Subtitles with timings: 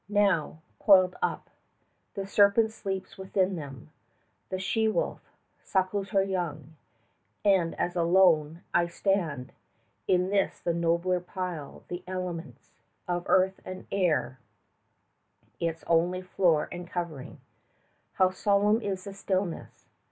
[0.09, 1.51] Now, coiled up,
[2.15, 3.91] The serpent sleeps within them;
[4.49, 5.21] the she wolf
[5.59, 6.75] 50 Suckles her young;
[7.45, 9.53] and as alone I stand
[10.07, 12.71] In this, the nobler pile, the elements
[13.07, 14.39] Of earth and air
[15.59, 17.39] its only floor and covering,
[18.13, 19.85] How solemn is the stillness!